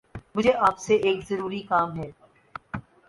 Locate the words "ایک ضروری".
1.01-1.61